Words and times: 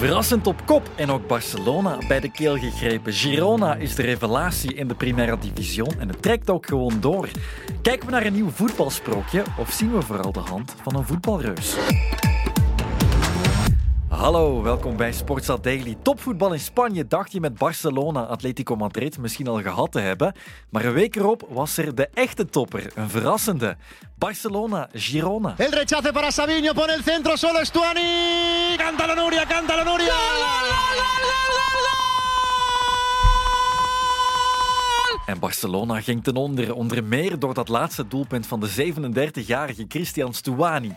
Verrassend 0.00 0.46
op 0.46 0.62
kop 0.66 0.90
en 0.96 1.10
ook 1.10 1.26
Barcelona 1.26 1.98
bij 2.08 2.20
de 2.20 2.30
keel 2.30 2.56
gegrepen. 2.56 3.12
Girona 3.12 3.74
is 3.74 3.94
de 3.94 4.02
revelatie 4.02 4.74
in 4.74 4.88
de 4.88 4.94
Primera 4.94 5.36
Division 5.36 5.94
en 5.98 6.08
het 6.08 6.22
trekt 6.22 6.50
ook 6.50 6.66
gewoon 6.66 7.00
door. 7.00 7.28
Kijken 7.82 8.06
we 8.06 8.12
naar 8.12 8.26
een 8.26 8.32
nieuw 8.32 8.50
voetbalsprookje 8.50 9.42
of 9.58 9.70
zien 9.70 9.92
we 9.92 10.02
vooral 10.02 10.32
de 10.32 10.38
hand 10.38 10.74
van 10.82 10.96
een 10.96 11.06
voetbalreus? 11.06 11.76
Hallo, 14.20 14.62
welkom 14.62 14.96
bij 14.96 15.12
Sportsa 15.12 15.56
Daily. 15.56 15.96
Topvoetbal 16.02 16.52
in 16.52 16.60
Spanje 16.60 17.06
dacht 17.06 17.32
je 17.32 17.40
met 17.40 17.58
Barcelona, 17.58 18.20
Atletico 18.20 18.76
Madrid 18.76 19.18
misschien 19.18 19.46
al 19.46 19.62
gehad 19.62 19.92
te 19.92 20.00
hebben. 20.00 20.34
Maar 20.70 20.84
een 20.84 20.92
week 20.92 21.16
erop 21.16 21.46
was 21.48 21.76
er 21.76 21.94
de 21.94 22.08
echte 22.14 22.46
topper, 22.46 22.92
een 22.94 23.08
verrassende. 23.10 23.76
Barcelona, 24.18 24.88
Girona. 24.92 25.54
El 25.56 25.70
rechace 25.70 26.12
para 26.12 26.30
Savinho, 26.30 26.72
pone 26.72 26.92
el 26.92 27.02
centro, 27.02 27.36
solo 27.36 27.58
Estuani. 27.58 28.76
Canta 28.76 29.06
la 29.06 29.14
Nuria, 29.14 29.44
canta 29.44 29.76
la 29.76 29.82
Nuria. 29.82 30.14
En 35.26 35.38
Barcelona 35.38 36.00
ging 36.00 36.22
ten 36.22 36.36
onder, 36.36 36.74
onder 36.74 37.04
meer 37.04 37.38
door 37.38 37.54
dat 37.54 37.68
laatste 37.68 38.08
doelpunt 38.08 38.46
van 38.46 38.60
de 38.60 38.92
37-jarige 38.92 39.84
Christian 39.88 40.34
Stuani. 40.34 40.96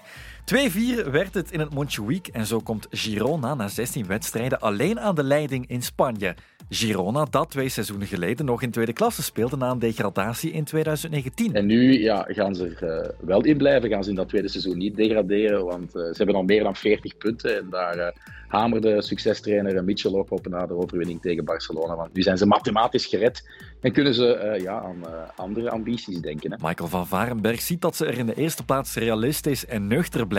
2-4 0.52 1.10
werd 1.12 1.34
het 1.34 1.52
in 1.52 1.60
het 1.60 1.74
Montjuïc 1.74 2.28
en 2.28 2.46
zo 2.46 2.60
komt 2.60 2.88
Girona 2.90 3.54
na 3.54 3.68
16 3.68 4.08
wedstrijden 4.08 4.60
alleen 4.60 5.00
aan 5.00 5.16
de 5.16 5.24
leiding 5.24 5.68
in 5.68 5.82
Spanje. 5.82 6.36
Girona, 6.70 7.26
dat 7.30 7.50
twee 7.50 7.70
seizoenen 7.70 8.08
geleden 8.08 8.46
nog 8.46 8.62
in 8.62 8.72
tweede 8.72 8.94
klasse 8.94 9.24
speelde 9.24 9.58
na 9.58 9.70
een 9.70 9.80
degradatie 9.80 10.52
in 10.52 10.64
2019. 10.64 11.54
En 11.54 11.66
nu 11.66 12.00
ja, 12.02 12.26
gaan 12.30 12.56
ze 12.56 12.76
er 12.80 13.04
uh, 13.04 13.10
wel 13.20 13.44
in 13.44 13.58
blijven, 13.58 13.90
gaan 13.90 14.04
ze 14.04 14.10
in 14.10 14.16
dat 14.16 14.30
tweede 14.30 14.48
seizoen 14.48 14.78
niet 14.78 14.96
degraderen, 14.96 15.66
want 15.66 15.96
uh, 15.96 16.02
ze 16.02 16.14
hebben 16.18 16.36
al 16.36 16.44
meer 16.44 16.64
dan 16.64 16.76
40 16.76 17.18
punten 17.18 17.58
en 17.58 17.68
daar 17.70 17.98
uh, 17.98 18.08
hamerde 18.48 19.02
succestrainer 19.02 19.84
Mitchell 19.84 20.14
ook 20.14 20.32
op 20.32 20.48
na 20.48 20.66
de 20.66 20.74
overwinning 20.74 21.22
tegen 21.22 21.46
Barcelona. 21.46 21.96
Want 21.96 22.14
nu 22.14 22.22
zijn 22.22 22.38
ze 22.38 22.46
mathematisch 22.46 23.06
gered 23.06 23.50
en 23.82 23.92
kunnen 23.92 24.14
ze 24.14 24.60
ja, 24.62 24.82
aan 24.82 25.04
andere 25.36 25.70
ambities 25.70 26.20
denken. 26.20 26.52
Hè. 26.52 26.58
Michael 26.68 26.90
van 26.90 27.08
Varenberg 27.08 27.62
ziet 27.62 27.82
dat 27.82 27.96
ze 27.96 28.06
er 28.06 28.18
in 28.18 28.26
de 28.26 28.36
eerste 28.36 28.66
plaats 28.66 28.96
realistisch 28.96 29.66
en 29.66 29.88
nuchter 29.88 30.28
blijven. 30.28 30.33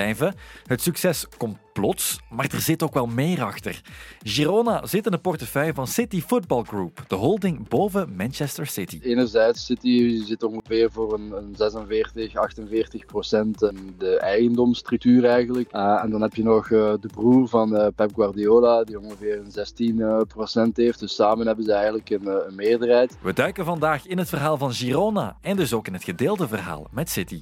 Het 0.67 0.83
succes 0.83 1.27
komt 1.37 1.57
plots, 1.75 2.21
maar 2.31 2.49
er 2.53 2.61
zit 2.61 2.83
ook 2.83 2.95
wel 2.95 3.07
meer 3.07 3.43
achter. 3.43 3.81
Girona 4.23 4.87
zit 4.87 5.07
in 5.07 5.13
de 5.13 5.19
portefeuille 5.19 5.75
van 5.75 5.87
City 5.87 6.21
Football 6.21 6.63
Group, 6.63 7.05
de 7.09 7.15
holding 7.15 7.69
boven 7.69 8.17
Manchester 8.17 8.67
City. 8.67 8.99
Enerzijds 9.03 9.65
City 9.65 10.25
zit 10.25 10.43
ongeveer 10.43 10.91
voor 10.93 11.15
een, 11.15 11.33
een 11.33 11.55
46, 11.57 12.37
48 12.37 13.07
procent 13.07 13.63
in 13.63 13.95
de 13.99 14.19
eigendomsstructuur 14.19 15.25
eigenlijk. 15.25 15.75
Uh, 15.75 16.01
en 16.03 16.11
dan 16.11 16.23
heb 16.23 16.35
je 16.35 16.43
nog 16.43 16.69
uh, 16.71 16.93
de 17.01 17.09
broer 17.09 17.49
van 17.49 17.75
uh, 17.75 17.87
Pep 17.97 18.15
Guardiola, 18.15 18.85
die 18.85 19.01
ongeveer 19.01 19.39
een 19.39 19.51
16 19.51 20.25
procent 20.29 20.77
heeft. 20.77 21.01
Dus 21.01 21.15
samen 21.15 21.47
hebben 21.47 21.65
ze 21.65 21.73
eigenlijk 21.73 22.11
een, 22.11 22.27
een 22.27 22.55
meerderheid. 22.55 23.17
We 23.23 23.33
duiken 23.33 23.65
vandaag 23.65 24.07
in 24.07 24.19
het 24.19 24.29
verhaal 24.29 24.57
van 24.57 24.73
Girona 24.73 25.37
en 25.41 25.57
dus 25.57 25.73
ook 25.73 25.87
in 25.87 25.93
het 25.93 26.05
gedeelde 26.05 26.49
verhaal 26.49 26.87
met 26.91 27.11
City. 27.11 27.39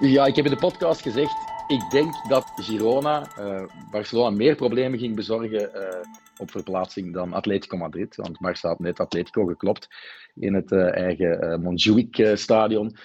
Ja, 0.00 0.26
ik 0.26 0.36
heb 0.36 0.44
in 0.44 0.50
de 0.50 0.56
podcast 0.56 1.02
gezegd, 1.02 1.34
ik 1.66 1.90
denk 1.90 2.28
dat 2.28 2.52
Girona 2.56 3.28
uh, 3.38 3.64
Barcelona 3.90 4.36
meer 4.36 4.54
problemen 4.54 4.98
ging 4.98 5.14
bezorgen 5.14 5.70
uh, 5.74 6.00
op 6.36 6.50
verplaatsing 6.50 7.12
dan 7.12 7.32
Atletico 7.32 7.76
Madrid. 7.76 8.16
Want 8.16 8.38
Barça 8.38 8.60
had 8.60 8.78
net 8.78 9.00
Atletico 9.00 9.44
geklopt 9.44 9.88
in 10.34 10.54
het 10.54 10.72
eigen 10.72 11.62
Montjuïc-stadion. 11.62 12.96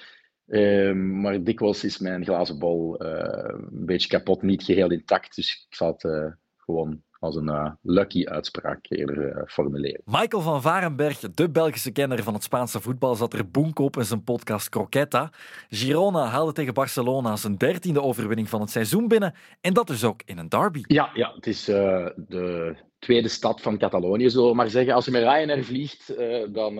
Ehm, 0.48 1.22
maar 1.22 1.44
dikwijls 1.44 1.84
is 1.84 1.98
mijn 1.98 2.24
glazen 2.24 2.60
bol 2.60 3.02
een 3.02 3.86
beetje 3.86 4.08
kapot, 4.08 4.42
niet 4.42 4.64
geheel 4.64 4.92
intact. 4.92 5.36
Dus 5.36 5.68
ik 5.70 5.76
zal 5.76 5.98
het 5.98 6.34
gewoon 6.58 7.04
als 7.20 7.36
een 7.36 7.48
uh, 7.48 7.72
lucky 7.82 8.26
uitspraak 8.26 8.86
eerder 8.90 9.36
uh, 9.36 9.42
formuleren. 9.48 10.02
Michael 10.06 10.42
van 10.42 10.62
Varenberg, 10.62 11.20
de 11.20 11.50
Belgische 11.50 11.92
kenner 11.92 12.24
van 12.24 12.34
het 12.34 12.44
Spaanse 12.44 12.82
voetbal, 12.82 13.16
zat 13.16 13.34
er 13.34 13.50
boenk 13.50 13.80
op 13.80 13.98
in 13.98 14.06
zijn 14.06 14.24
podcast 14.24 14.70
Croqueta. 14.70 15.30
Girona 15.70 16.26
haalde 16.26 16.52
tegen 16.52 16.74
Barcelona 16.74 17.36
zijn 17.36 17.58
dertiende 17.58 18.02
overwinning 18.02 18.50
van 18.50 18.62
het 18.62 18.70
seizoen 18.70 19.08
binnen. 19.08 19.34
En 19.62 19.74
dat 19.74 19.88
dus 19.88 20.04
ook 20.04 20.22
in 20.26 20.38
een 20.38 20.50
derby. 20.50 20.84
Ja, 20.88 21.10
ja 21.14 21.32
het 21.36 21.48
is 21.48 21.70
uh, 21.70 22.08
de 22.16 22.76
tweede 23.00 23.28
stad 23.28 23.62
van 23.62 23.78
Catalonië, 23.78 24.30
zullen 24.30 24.50
we 24.50 24.56
maar 24.56 24.70
zeggen. 24.70 24.94
Als 24.94 25.06
je 25.06 25.12
met 25.12 25.22
Ryanair 25.22 25.64
vliegt, 25.64 26.14
dan 26.54 26.80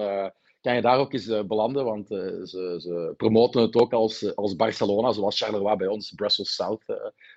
kan 0.62 0.76
je 0.76 0.82
daar 0.82 0.98
ook 0.98 1.14
eens 1.14 1.28
uh, 1.28 1.44
belanden, 1.44 1.86
want 1.86 2.12
uh, 2.12 2.18
ze, 2.44 2.76
ze, 2.80 3.14
promoten 3.18 3.62
het 3.62 3.76
ook 3.76 3.94
als, 3.94 4.36
als 4.36 4.56
Barcelona, 4.56 5.12
zoals 5.12 5.38
Charleroi 5.38 5.76
bij 5.76 5.88
ons 5.88 6.12
Brussels 6.12 6.56
South 6.56 6.84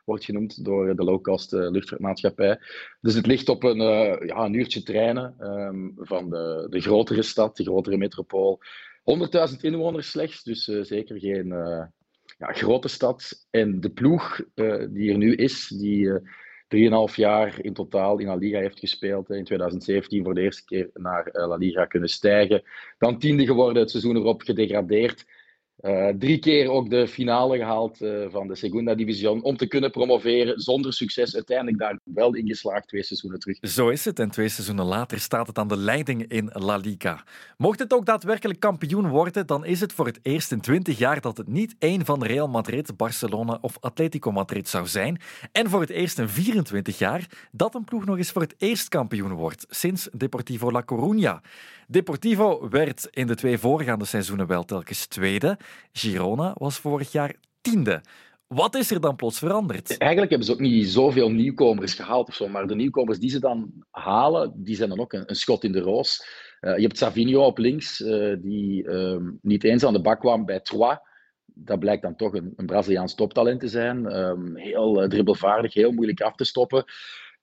wordt 0.04 0.24
genoemd 0.24 0.64
door 0.64 0.96
de 0.96 1.04
low-cost 1.04 1.52
luchtvaartmaatschappij. 1.52 2.58
Dus 3.00 3.14
het 3.14 3.26
ligt 3.26 3.48
op 3.48 3.62
een, 3.62 3.80
ja, 4.26 4.44
een 4.44 4.54
uurtje 4.54 4.82
treinen 4.82 5.36
um, 5.40 5.92
van 5.96 6.30
de, 6.30 6.66
de 6.70 6.80
grotere 6.80 7.22
stad, 7.22 7.56
de 7.56 7.64
grotere 7.64 7.96
metropool. 7.96 8.58
100.000 9.50 9.56
inwoners 9.60 10.10
slechts, 10.10 10.42
dus 10.42 10.64
zeker 10.64 11.18
geen 11.18 11.46
ja, 12.38 12.52
grote 12.52 12.88
stad. 12.88 13.46
En 13.50 13.80
de 13.80 13.90
ploeg 13.90 14.40
die 14.90 15.10
er 15.10 15.16
nu 15.16 15.34
is, 15.34 15.68
die 15.68 16.12
3,5 16.76 17.14
jaar 17.14 17.64
in 17.64 17.72
totaal 17.72 18.18
in 18.18 18.26
La 18.26 18.34
Liga 18.34 18.58
heeft 18.58 18.78
gespeeld. 18.78 19.30
In 19.30 19.44
2017 19.44 20.24
voor 20.24 20.34
de 20.34 20.40
eerste 20.40 20.64
keer 20.64 20.90
naar 20.94 21.26
eh, 21.26 21.48
La 21.48 21.56
Liga 21.56 21.84
kunnen 21.84 22.08
stijgen. 22.08 22.62
Dan 22.98 23.18
tiende 23.18 23.46
geworden, 23.46 23.82
het 23.82 23.90
seizoen 23.90 24.16
erop 24.16 24.42
gedegradeerd. 24.42 25.26
Uh, 25.82 26.08
drie 26.18 26.38
keer 26.38 26.70
ook 26.70 26.90
de 26.90 27.08
finale 27.08 27.56
gehaald 27.56 28.00
uh, 28.00 28.26
van 28.30 28.48
de 28.48 28.54
Segunda 28.54 28.94
Division 28.94 29.42
om 29.42 29.56
te 29.56 29.66
kunnen 29.66 29.90
promoveren 29.90 30.60
zonder 30.60 30.92
succes. 30.92 31.34
Uiteindelijk 31.34 31.78
daar 31.78 31.98
wel 32.04 32.34
in 32.34 32.46
geslaagd 32.46 32.88
twee 32.88 33.02
seizoenen 33.02 33.40
terug. 33.40 33.58
Zo 33.60 33.88
is 33.88 34.04
het 34.04 34.18
en 34.18 34.30
twee 34.30 34.48
seizoenen 34.48 34.84
later 34.84 35.20
staat 35.20 35.46
het 35.46 35.58
aan 35.58 35.68
de 35.68 35.76
leiding 35.76 36.26
in 36.26 36.50
La 36.52 36.76
Liga. 36.76 37.24
Mocht 37.56 37.78
het 37.78 37.92
ook 37.92 38.06
daadwerkelijk 38.06 38.60
kampioen 38.60 39.08
worden, 39.08 39.46
dan 39.46 39.64
is 39.64 39.80
het 39.80 39.92
voor 39.92 40.06
het 40.06 40.18
eerst 40.22 40.52
in 40.52 40.60
20 40.60 40.98
jaar 40.98 41.20
dat 41.20 41.36
het 41.36 41.48
niet 41.48 41.74
één 41.78 42.04
van 42.04 42.24
Real 42.24 42.48
Madrid, 42.48 42.96
Barcelona 42.96 43.58
of 43.60 43.76
Atletico 43.80 44.32
Madrid 44.32 44.68
zou 44.68 44.86
zijn. 44.86 45.20
En 45.52 45.70
voor 45.70 45.80
het 45.80 45.90
eerst 45.90 46.18
in 46.18 46.28
24 46.28 46.98
jaar 46.98 47.26
dat 47.52 47.74
een 47.74 47.84
ploeg 47.84 48.04
nog 48.04 48.16
eens 48.16 48.30
voor 48.30 48.42
het 48.42 48.54
eerst 48.58 48.88
kampioen 48.88 49.32
wordt, 49.32 49.66
sinds 49.68 50.08
Deportivo 50.12 50.70
La 50.70 50.84
Coruña. 50.92 51.40
Deportivo 51.90 52.68
werd 52.68 53.08
in 53.10 53.26
de 53.26 53.34
twee 53.34 53.58
voorgaande 53.58 54.04
seizoenen 54.04 54.46
wel 54.46 54.64
telkens 54.64 55.06
tweede. 55.06 55.58
Girona 55.92 56.54
was 56.58 56.78
vorig 56.78 57.12
jaar 57.12 57.34
tiende. 57.60 58.02
Wat 58.46 58.74
is 58.74 58.90
er 58.90 59.00
dan 59.00 59.16
plots 59.16 59.38
veranderd? 59.38 59.98
Eigenlijk 59.98 60.30
hebben 60.30 60.48
ze 60.48 60.52
ook 60.52 60.60
niet 60.60 60.88
zoveel 60.88 61.30
nieuwkomers 61.30 61.94
gehaald 61.94 62.28
of 62.28 62.34
zo, 62.34 62.48
maar 62.48 62.66
de 62.66 62.74
nieuwkomers 62.74 63.18
die 63.18 63.30
ze 63.30 63.38
dan 63.40 63.72
halen, 63.90 64.52
die 64.56 64.76
zijn 64.76 64.88
dan 64.88 65.00
ook 65.00 65.12
een, 65.12 65.22
een 65.26 65.36
schot 65.36 65.64
in 65.64 65.72
de 65.72 65.80
roos. 65.80 66.26
Uh, 66.60 66.76
je 66.76 66.82
hebt 66.82 66.98
Savinho 66.98 67.44
op 67.44 67.58
links, 67.58 68.00
uh, 68.00 68.36
die 68.38 68.84
uh, 68.84 69.16
niet 69.42 69.64
eens 69.64 69.84
aan 69.84 69.92
de 69.92 70.00
bak 70.00 70.20
kwam 70.20 70.44
bij 70.44 70.60
Troyes. 70.60 70.98
Dat 71.44 71.78
blijkt 71.78 72.02
dan 72.02 72.16
toch 72.16 72.34
een, 72.34 72.52
een 72.56 72.66
Braziliaans 72.66 73.14
toptalent 73.14 73.60
te 73.60 73.68
zijn. 73.68 74.16
Um, 74.16 74.56
heel 74.56 75.08
dribbelvaardig, 75.08 75.74
heel 75.74 75.92
moeilijk 75.92 76.20
af 76.20 76.34
te 76.34 76.44
stoppen. 76.44 76.84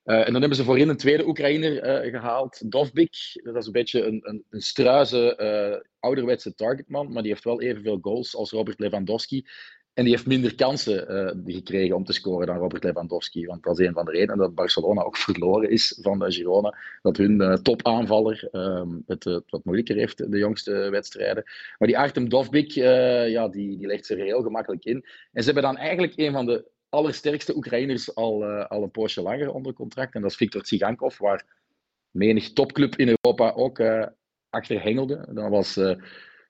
Uh, 0.07 0.17
en 0.17 0.31
dan 0.31 0.39
hebben 0.39 0.57
ze 0.57 0.63
voorin 0.63 0.89
een 0.89 0.97
tweede 0.97 1.27
Oekraïner 1.27 2.03
uh, 2.05 2.11
gehaald, 2.11 2.71
Dovbik. 2.71 3.39
Dat 3.43 3.55
is 3.55 3.65
een 3.65 3.71
beetje 3.71 4.05
een, 4.05 4.21
een, 4.23 4.43
een 4.49 5.35
uh, 5.39 5.79
ouderwetse 5.99 6.55
targetman, 6.55 7.11
maar 7.11 7.21
die 7.21 7.31
heeft 7.31 7.43
wel 7.43 7.61
evenveel 7.61 7.97
goals 8.01 8.35
als 8.35 8.51
Robert 8.51 8.79
Lewandowski. 8.79 9.45
En 9.93 10.03
die 10.03 10.13
heeft 10.13 10.25
minder 10.25 10.55
kansen 10.55 11.05
gekregen 11.45 11.95
om 11.95 12.03
te 12.03 12.13
scoren 12.13 12.47
dan 12.47 12.57
Robert 12.57 12.83
Lewandowski. 12.83 13.45
Want 13.45 13.63
dat 13.63 13.79
is 13.79 13.87
een 13.87 13.93
van 13.93 14.05
de 14.05 14.11
redenen 14.11 14.37
dat 14.37 14.55
Barcelona 14.55 15.01
ook 15.01 15.17
verloren 15.27 15.69
is 15.69 15.99
van 16.01 16.31
Girona. 16.31 16.77
Dat 17.01 17.17
hun 17.17 17.59
topaanvaller 17.61 18.47
um, 18.51 19.03
het 19.05 19.23
wat 19.23 19.63
moeilijker 19.63 19.95
heeft 19.95 20.31
de 20.31 20.37
jongste 20.37 20.71
wedstrijden. 20.71 21.43
Maar 21.77 21.87
die 21.87 21.97
Artem 21.97 22.29
Dovbik, 22.29 22.71
ja, 22.71 23.47
die, 23.47 23.77
die 23.77 23.87
legt 23.87 24.09
er 24.09 24.17
heel 24.17 24.41
gemakkelijk 24.41 24.85
in. 24.85 25.05
En 25.31 25.43
ze 25.43 25.51
hebben 25.51 25.63
dan 25.63 25.77
eigenlijk 25.77 26.13
een 26.15 26.31
van 26.31 26.45
de 26.45 26.65
allersterkste 26.89 27.55
Oekraïners 27.55 28.15
al, 28.15 28.43
uh, 28.43 28.65
al 28.65 28.83
een 28.83 28.91
poosje 28.91 29.21
langer 29.21 29.51
onder 29.51 29.73
contract. 29.73 30.15
En 30.15 30.21
dat 30.21 30.31
is 30.31 30.37
Viktor 30.37 30.61
Tsigankov, 30.61 31.17
waar 31.17 31.45
menig 32.11 32.53
topclub 32.53 32.95
in 32.95 33.15
Europa 33.21 33.51
ook 33.51 33.79
uh, 33.79 34.05
achter 34.49 34.81
hengelde. 34.81 35.27
Dat 35.29 35.49
was 35.49 35.77
uh, 35.77 35.95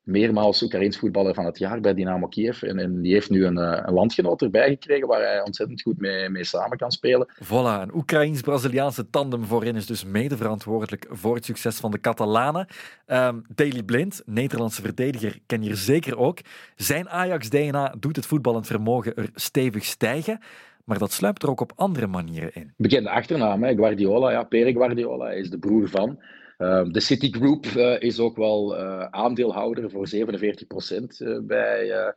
meermaals 0.08 0.64
Oekraïns 0.64 0.98
voetballer 0.98 1.34
van 1.34 1.46
het 1.46 1.58
jaar 1.58 1.82
bij 1.82 1.94
Dynamo 1.94 2.28
Kiev. 2.28 2.64
En, 2.64 2.80
en 2.80 3.02
die 3.02 3.14
heeft 3.14 3.30
nu 3.30 3.46
een, 3.46 3.58
een, 3.58 3.94
landgenoot 3.94 4.42
erbij 4.42 4.70
gekregen 4.70 5.08
waar 5.08 5.22
hij 5.22 5.44
ontzettend 5.44 5.82
goed 5.82 6.00
mee, 6.00 6.30
mee 6.30 6.44
samen 6.44 6.78
kan 6.78 6.92
spelen. 6.92 7.28
Voilà, 7.44 7.82
een 7.82 7.96
Oekraïns-Braziliaanse 7.96 9.10
tandem 9.10 9.46
voorin 9.46 9.76
is 9.76 9.86
dus 9.86 10.06
mede 10.06 10.38
verantwoordelijk 10.38 11.06
voor 11.10 11.36
het 11.36 11.46
succes 11.46 11.80
van 11.80 11.92
de 11.92 12.00
Catalanen. 12.00 12.68
Um, 13.08 13.46
Daley 13.56 13.84
Blind, 13.84 14.22
Nederlandse 14.26 14.82
verdediger, 14.82 15.40
ken 15.46 15.64
je 15.64 15.76
zeker 15.76 16.18
ook. 16.18 16.40
Zijn 16.76 17.10
Ajax-DNA 17.10 17.96
doet 18.00 18.16
het 18.16 18.26
voetballend 18.26 18.68
vermogen 18.68 19.16
er 19.16 19.30
stevig 19.34 19.86
stijgen. 19.86 20.40
Maar 20.84 21.00
dat 21.00 21.12
sluipt 21.12 21.44
er 21.44 21.50
ook 21.50 21.62
op 21.62 21.72
andere 21.76 22.08
manieren 22.08 22.52
in. 22.54 22.74
Bekende 22.78 23.10
achternaam, 23.10 23.64
hè? 23.64 23.76
Guardiola. 23.76 24.32
Ja, 24.32 24.44
Pere 24.44 24.72
Guardiola 24.72 25.32
is 25.32 25.50
de 25.50 25.58
broer 25.58 25.90
van. 25.90 26.20
Uh, 26.58 26.84
de 26.92 27.00
City 27.00 27.32
Group 27.32 27.66
uh, 27.66 28.02
is 28.02 28.20
ook 28.20 28.36
wel 28.36 28.80
uh, 28.80 29.06
aandeelhouder 29.06 29.90
voor 29.90 30.08
47% 30.16 31.44
bij, 31.44 32.14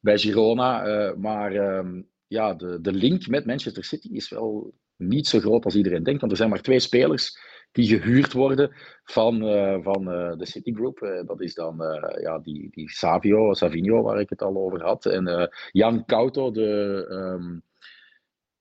bij 0.00 0.18
Girona. 0.18 1.14
maar 1.16 1.76
um, 1.78 2.08
ja, 2.26 2.54
de, 2.54 2.80
de 2.80 2.92
link 2.92 3.26
met 3.26 3.46
Manchester 3.46 3.84
City 3.84 4.08
is 4.08 4.28
wel 4.28 4.74
niet 4.96 5.26
zo 5.26 5.38
groot 5.38 5.64
als 5.64 5.74
iedereen 5.74 6.02
denkt. 6.02 6.20
Want 6.20 6.32
er 6.32 6.38
zijn 6.38 6.50
maar 6.50 6.62
twee 6.62 6.80
spelers 6.80 7.38
die 7.72 7.86
gehuurd 7.86 8.32
worden 8.32 8.72
van, 9.04 9.38
van 9.82 10.04
de 10.38 10.46
Citigroup. 10.46 11.00
Uh, 11.00 11.26
dat 11.26 11.40
is 11.40 11.54
dan 11.54 11.76
ja, 12.20 12.38
die, 12.38 12.68
die 12.70 12.90
Savio, 12.90 13.54
Savinho, 13.54 14.02
waar 14.02 14.20
ik 14.20 14.30
het 14.30 14.42
al 14.42 14.56
over 14.56 14.82
had. 14.82 15.06
En 15.06 15.50
Jan 15.72 16.04
Couto, 16.04 16.50
de 16.50 17.06
um, 17.10 17.62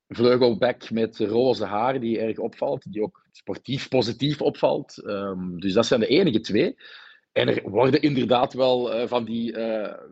vleugelback 0.08 0.90
met 0.90 1.18
roze 1.18 1.66
haar, 1.66 2.00
die 2.00 2.20
erg 2.20 2.38
opvalt. 2.38 2.92
Die 2.92 3.02
ook 3.02 3.26
sportief 3.32 3.88
positief 3.88 4.42
opvalt. 4.42 5.02
Um, 5.06 5.60
dus 5.60 5.74
dat 5.74 5.86
zijn 5.86 6.00
de 6.00 6.08
enige 6.08 6.40
twee. 6.40 6.76
En 7.32 7.48
er 7.48 7.70
worden 7.70 8.02
inderdaad 8.02 8.54
wel 8.54 9.08
van 9.08 9.26
die 9.26 9.54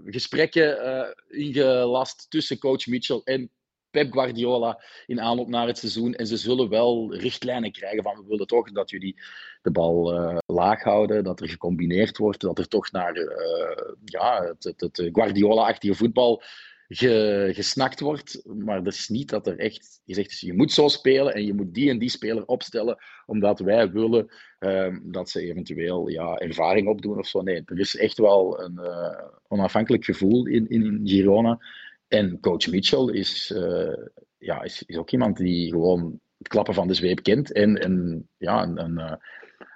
gesprekken 0.06 1.16
ingelast 1.28 2.30
tussen 2.30 2.58
coach 2.58 2.86
Mitchell 2.86 3.22
en 3.24 3.50
Pep 3.90 4.12
Guardiola 4.12 4.84
in 5.06 5.22
aanloop 5.22 5.48
naar 5.48 5.68
het 5.68 5.78
seizoen. 5.78 6.14
En 6.14 6.28
ze 6.28 6.38
zullen 6.38 6.70
wel 6.70 7.16
richtlijnen 7.16 7.72
krijgen 7.72 8.04
van 8.04 8.16
we 8.16 8.28
willen 8.28 8.48
toch 8.48 8.72
dat 8.72 8.90
jullie 8.90 9.22
de 9.62 9.72
bal 9.72 10.14
laag 10.46 10.84
houden, 10.84 11.24
dat 11.24 11.40
er 11.40 11.50
gecombineerd 11.50 12.18
wordt, 12.18 12.42
dat 12.42 12.60
er 12.60 12.68
toch 12.68 12.92
naar 12.92 13.18
uh, 13.18 13.94
ja, 14.04 14.44
het, 14.44 14.64
het, 14.64 14.82
het 14.82 15.10
Guardiola-achtige 15.12 15.96
voetbal 15.96 16.44
ge, 16.88 17.50
gesnakt 17.54 18.00
wordt. 18.00 18.42
Maar 18.46 18.84
dat 18.84 18.94
is 18.94 19.10
niet 19.10 19.30
dat 19.30 19.48
er 19.48 19.60
echt 19.60 20.02
gezegd 20.06 20.32
is, 20.32 20.40
je 20.40 20.54
moet 20.54 20.72
zo 20.72 20.88
spelen 20.88 21.34
en 21.34 21.46
je 21.46 21.54
moet 21.54 21.74
die 21.74 21.90
en 21.90 22.00
die 22.00 22.10
speler 22.10 22.46
opstellen, 22.46 22.98
omdat 23.26 23.60
wij 23.60 23.92
willen 23.92 24.32
uh, 24.60 24.98
dat 25.04 25.30
ze 25.30 25.42
eventueel 25.42 26.08
ja, 26.08 26.38
ervaring 26.38 26.88
opdoen 26.88 27.18
of 27.18 27.28
zo. 27.28 27.42
Nee, 27.42 27.62
er 27.66 27.80
is 27.80 27.96
echt 27.96 28.18
wel 28.18 28.62
een 28.62 28.80
uh, 28.82 29.22
onafhankelijk 29.48 30.06
gevoel 30.06 30.46
in, 30.46 30.70
in 30.70 31.02
Girona. 31.04 31.60
En 32.08 32.40
coach 32.40 32.68
Mitchell 32.68 33.06
is, 33.06 33.52
uh, 33.56 34.06
ja, 34.38 34.64
is, 34.64 34.84
is, 34.84 34.98
ook 34.98 35.12
iemand 35.12 35.38
die 35.38 35.70
gewoon 35.70 36.20
het 36.38 36.48
klappen 36.48 36.74
van 36.74 36.88
de 36.88 36.94
zweep 36.94 37.24
kent 37.24 37.52
en, 37.52 37.82
en 37.82 38.28
ja, 38.38 38.64
een, 38.64 38.80
een, 38.80 38.98
eh, 38.98 39.14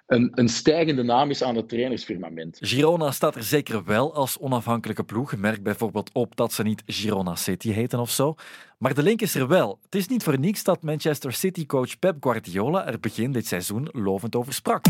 een, 0.09 0.31
een 0.33 0.49
stijgende 0.49 1.03
naam 1.03 1.29
is 1.29 1.43
aan 1.43 1.55
het 1.55 1.69
trainersfirmament. 1.69 2.57
Girona 2.61 3.11
staat 3.11 3.35
er 3.35 3.43
zeker 3.43 3.83
wel 3.83 4.13
als 4.13 4.37
onafhankelijke 4.39 5.03
ploeg. 5.03 5.35
Merk 5.35 5.63
bijvoorbeeld 5.63 6.09
op 6.13 6.35
dat 6.35 6.53
ze 6.53 6.63
niet 6.63 6.83
Girona 6.85 7.35
City 7.35 7.71
heten 7.71 7.99
of 7.99 8.11
zo. 8.11 8.35
Maar 8.77 8.93
de 8.93 9.03
link 9.03 9.21
is 9.21 9.35
er 9.35 9.47
wel. 9.47 9.79
Het 9.83 9.95
is 9.95 10.07
niet 10.07 10.23
voor 10.23 10.39
niets 10.39 10.63
dat 10.63 10.81
Manchester 10.81 11.33
City-coach 11.33 11.99
Pep 11.99 12.15
Guardiola 12.19 12.87
er 12.87 12.99
begin 12.99 13.31
dit 13.31 13.47
seizoen 13.47 13.89
lovend 13.91 14.35
over 14.35 14.53
sprak. 14.53 14.83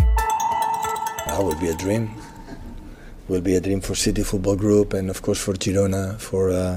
That 1.26 1.38
would 1.38 1.60
be 1.60 1.70
a 1.74 1.76
dream. 1.76 2.04
It 2.04 2.12
will 3.26 3.42
be 3.42 3.56
a 3.56 3.60
dream 3.60 3.84
for 3.84 3.96
City 3.96 4.24
Football 4.24 4.56
Group 4.56 4.94
and 4.94 5.10
of 5.10 5.22
course 5.22 5.42
for 5.42 5.56
Girona, 5.58 6.16
for 6.18 6.50
uh, 6.50 6.74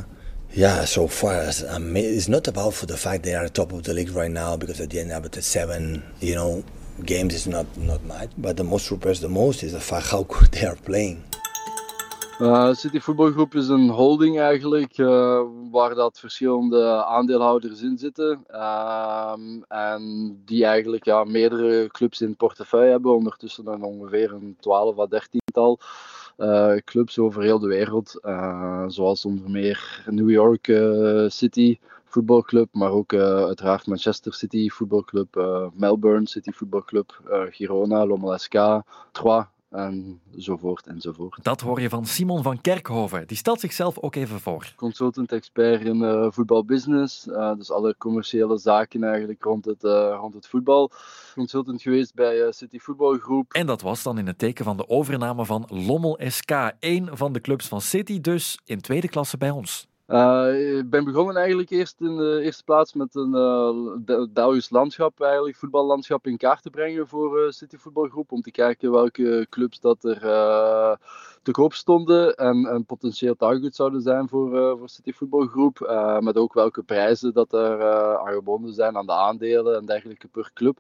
Yeah, 0.55 0.85
so 0.85 1.09
far 1.09 1.35
as 1.35 1.65
um, 1.65 1.97
it's 1.97 2.29
not 2.29 2.47
about 2.47 2.75
for 2.75 2.87
the 2.87 2.97
fact 2.97 3.23
they 3.23 3.35
are 3.35 3.49
top 3.49 3.73
of 3.73 3.85
the 3.85 3.95
league 3.95 4.15
right 4.15 4.31
now 4.31 4.55
because 4.55 4.83
at 4.83 4.91
the 4.91 5.01
end 5.01 5.11
of 5.11 5.31
the 5.31 5.41
seven, 5.41 6.03
you 6.21 6.35
know, 6.35 6.63
games 7.05 7.35
is 7.35 7.47
not 7.47 7.67
not 7.77 8.03
much. 8.05 8.31
But 8.37 8.57
the 8.57 8.65
most 8.65 8.87
surprised 8.87 9.23
the 9.23 9.29
most 9.29 9.63
is 9.63 9.73
the 9.73 9.81
fact 9.81 10.11
how 10.11 10.23
good 10.23 10.53
they 10.53 10.67
are 10.67 10.77
playing. 10.85 11.25
Uh, 12.43 12.75
City 12.75 13.01
Voetbalgroep 13.01 13.55
is 13.55 13.69
een 13.69 13.89
holding 13.89 14.39
eigenlijk, 14.39 14.99
uh, 14.99 15.43
waar 15.71 15.95
dat 15.95 16.19
verschillende 16.19 17.05
aandeelhouders 17.05 17.83
in 17.83 17.99
zitten. 17.99 18.45
Uh, 18.51 19.35
en 19.69 20.43
die 20.45 20.65
eigenlijk 20.65 21.05
ja, 21.05 21.25
meerdere 21.25 21.89
clubs 21.89 22.21
in 22.21 22.37
portefeuille 22.37 22.91
hebben, 22.91 23.15
ondertussen 23.15 23.65
dan 23.65 23.83
ongeveer 23.83 24.33
een 24.33 24.57
12 24.61 24.99
à 24.99 25.07
13 25.07 25.41
tal. 25.53 25.79
Uh, 26.39 26.77
clubs 26.85 27.19
over 27.19 27.43
heel 27.43 27.59
de 27.59 27.69
wereld. 27.69 28.21
Zoals 28.87 29.25
onder 29.25 29.51
meer 29.51 30.05
New 30.07 30.31
York 30.31 30.73
City 31.29 31.79
voetbalclub, 32.13 32.69
maar 32.73 32.91
ook 32.91 33.15
uiteraard 33.15 33.87
Manchester 33.87 34.35
City 34.35 34.69
voetbalclub, 34.69 35.35
Melbourne 35.75 36.29
City 36.29 36.53
voetbalclub, 36.53 37.21
Girona, 37.51 38.07
Lommel 38.07 38.39
SK, 38.39 38.55
Troyes 39.13 39.47
enzovoort 39.73 40.87
enzovoort. 40.87 41.45
Dat 41.45 41.61
hoor 41.61 41.81
je 41.81 41.89
van 41.89 42.07
Simon 42.07 42.43
van 42.43 42.61
Kerkhoven. 42.61 43.27
Die 43.27 43.37
stelt 43.37 43.61
zichzelf 43.61 43.99
ook 43.99 44.15
even 44.15 44.41
voor. 44.41 44.73
Consultant-expert 44.77 45.85
in 45.85 45.97
uh, 45.97 46.27
voetbalbusiness, 46.31 47.27
uh, 47.27 47.55
dus 47.57 47.71
alle 47.71 47.95
commerciële 47.99 48.59
zaken 48.59 49.05
eigenlijk 49.05 49.45
rond 49.45 49.65
het, 49.65 49.85
uh, 49.85 50.17
rond 50.21 50.35
het 50.35 50.47
voetbal. 50.47 50.91
Consultant 51.35 51.83
geweest 51.83 52.15
bij 52.15 52.53
City 52.53 52.79
Voetbalgroep. 52.79 53.53
En 53.53 53.67
dat 53.67 53.81
was 53.81 54.03
dan 54.03 54.19
in 54.19 54.27
het 54.27 54.39
teken 54.39 54.65
van 54.65 54.77
de 54.77 54.89
overname 54.89 55.45
van 55.45 55.67
Lommel 55.69 56.21
SK, 56.27 56.51
één 56.79 57.17
van 57.17 57.33
de 57.33 57.41
clubs 57.41 57.69
van 57.69 57.81
City, 57.81 58.21
dus 58.21 58.59
in 58.65 58.81
tweede 58.81 59.09
klasse 59.09 59.37
bij 59.37 59.51
ons. 59.51 59.91
Uh, 60.13 60.79
ik 60.79 60.91
ben 60.91 61.05
begonnen 61.05 61.37
eigenlijk 61.37 61.71
eerst 61.71 62.01
in 62.01 62.17
de 62.17 62.41
eerste 62.43 62.65
plaats 62.65 62.93
met 62.95 63.15
een 63.15 63.35
uh, 64.07 64.25
Belgisch 64.31 64.71
landschap, 64.71 65.21
eigenlijk 65.21 65.57
voetballandschap 65.57 66.27
in 66.27 66.37
kaart 66.37 66.63
te 66.63 66.71
brengen 66.71 67.09
voor 67.09 67.39
uh, 67.39 67.51
City 67.51 67.77
Voetbalgroep. 67.77 68.33
Om 68.33 68.43
te 68.43 68.51
kijken 68.51 68.91
welke 68.91 69.47
clubs 69.51 69.81
dat 69.81 70.05
er 70.05 70.21
te 71.43 71.51
koop 71.51 71.73
stonden 71.73 72.35
en, 72.35 72.67
en 72.67 72.85
potentieel 72.85 73.37
target 73.37 73.77
zouden 73.77 74.01
zijn 74.01 74.29
voor, 74.29 74.79
voor 74.79 74.89
City 74.89 75.13
Voetbalgroep. 75.13 75.79
met 76.21 76.37
ook 76.37 76.55
welke 76.55 76.83
prijzen 76.83 77.33
dat 77.33 77.53
er 77.53 77.83
aan 78.19 78.33
gebonden 78.33 78.75
zijn 78.75 78.97
aan 78.97 79.07
de 79.07 79.13
aandelen 79.13 79.77
en 79.77 79.87
dergelijke 79.87 80.29
per 80.29 80.51
club. 80.55 80.79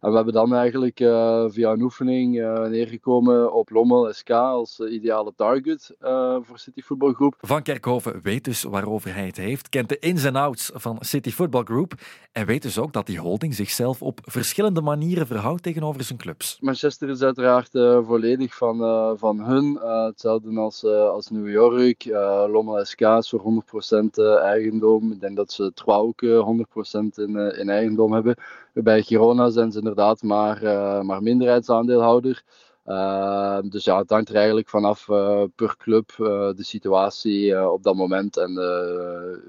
En 0.00 0.10
we 0.10 0.16
hebben 0.16 0.34
dan 0.34 0.54
eigenlijk 0.54 1.00
uh, 1.00 1.44
via 1.48 1.70
een 1.70 1.82
oefening 1.82 2.36
uh, 2.36 2.66
neergekomen 2.66 3.52
op 3.52 3.70
Lommel 3.70 4.12
SK 4.12 4.30
als 4.30 4.78
uh, 4.78 4.92
ideale 4.92 5.32
target 5.36 5.96
voor 6.40 6.58
City 6.58 6.82
Football 6.82 7.12
Group. 7.12 7.34
Van 7.40 7.62
Kerkhoven 7.62 8.20
weet 8.22 8.44
dus 8.44 8.62
waarover 8.62 9.14
hij 9.14 9.26
het 9.26 9.36
heeft, 9.36 9.68
kent 9.68 9.88
de 9.88 9.98
ins 9.98 10.24
en 10.24 10.36
outs 10.36 10.70
van 10.74 10.96
City 11.00 11.30
Football 11.30 11.64
Group 11.64 11.92
en 12.32 12.46
weet 12.46 12.62
dus 12.62 12.78
ook 12.78 12.92
dat 12.92 13.06
die 13.06 13.18
holding 13.18 13.54
zichzelf 13.54 14.02
op 14.02 14.20
verschillende 14.22 14.80
manieren 14.80 15.26
verhoudt 15.26 15.62
tegenover 15.62 16.04
zijn 16.04 16.18
clubs. 16.18 16.58
Manchester 16.60 17.08
is 17.08 17.22
uiteraard 17.22 17.70
volledig 18.06 18.54
van, 18.54 18.78
van 19.18 19.40
hun, 19.40 19.78
hetzelfde 20.06 20.58
als, 20.58 20.84
als 20.84 21.30
New 21.30 21.50
York. 21.50 22.04
Lommel 22.50 22.84
SK 22.84 23.00
is 23.00 23.28
voor 23.28 23.62
100% 23.92 24.04
eigendom. 24.42 25.12
Ik 25.12 25.20
denk 25.20 25.36
dat 25.36 25.52
ze 25.52 25.72
trouw 25.74 26.06
ook 26.06 26.24
100% 26.24 26.98
in, 27.14 27.36
in 27.36 27.68
eigendom 27.68 28.12
hebben. 28.12 28.36
Bij 28.72 29.02
Girona 29.02 29.50
zijn 29.50 29.72
ze 29.72 29.78
inderdaad 29.78 30.22
maar, 30.22 30.62
uh, 30.62 31.00
maar 31.00 31.22
minderheidsaandeelhouder. 31.22 32.42
Uh, 32.86 33.58
dus 33.62 33.84
ja, 33.84 33.98
het 33.98 34.10
hangt 34.10 34.28
er 34.28 34.34
eigenlijk 34.34 34.68
vanaf 34.68 35.08
uh, 35.08 35.42
per 35.54 35.76
club 35.76 36.10
de 36.16 36.54
situatie 36.64 37.70
op 37.70 37.82
dat 37.82 37.94
moment 37.94 38.36
en 38.36 38.52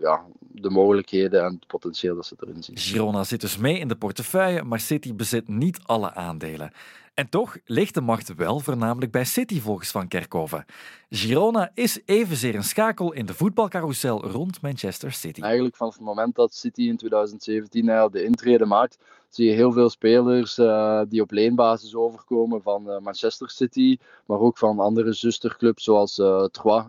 ja, 0.02 0.26
de 0.40 0.70
mogelijkheden 0.70 1.44
en 1.44 1.54
het 1.54 1.68
potentieel 1.68 2.16
dat 2.16 2.26
ze 2.26 2.36
erin 2.40 2.64
zien. 2.64 2.78
Girona 2.78 3.24
zit 3.24 3.42
dus 3.42 3.58
mee 3.58 3.80
in 3.80 3.88
de 3.88 3.96
portefeuille, 3.96 4.64
maar 4.64 4.80
City 4.80 5.16
bezit 5.16 5.48
niet 5.48 5.80
alle 5.86 6.14
aandelen. 6.14 6.72
En 7.20 7.30
toch 7.30 7.58
ligt 7.66 7.94
de 7.94 8.02
macht 8.02 8.36
wel 8.36 8.60
voornamelijk 8.60 9.12
bij 9.12 9.26
City 9.26 9.62
volgens 9.62 9.92
Van 9.92 10.08
Kerkhoven. 10.08 10.66
Girona 11.10 11.72
is 11.74 12.00
evenzeer 12.06 12.56
een 12.56 12.64
schakel 12.64 13.14
in 13.14 13.26
de 13.26 13.34
voetbalcarousel 13.34 14.26
rond 14.26 14.62
Manchester 14.62 15.12
City. 15.12 15.42
Eigenlijk 15.42 15.76
vanaf 15.76 15.94
het 15.94 16.04
moment 16.04 16.36
dat 16.36 16.54
City 16.54 16.82
in 16.82 16.98
2017 16.98 18.10
de 18.12 18.24
intrede 18.24 18.66
maakt, 18.66 18.98
zie 19.30 19.50
je 19.50 19.56
heel 19.56 19.72
veel 19.72 19.90
spelers 19.90 20.58
uh, 20.58 21.02
die 21.10 21.22
op 21.22 21.32
leenbasis 21.32 21.96
overkomen 21.96 22.62
van 22.62 22.90
uh, 22.90 23.00
Manchester 23.00 23.50
City, 23.50 23.98
maar 24.26 24.40
ook 24.40 24.58
van 24.58 24.80
andere 24.80 25.14
zusterclubs 25.14 25.84
zoals 25.84 26.18
uh, 26.18 26.46
Troyes 26.46 26.84